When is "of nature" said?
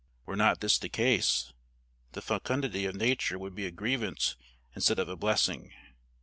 2.87-3.37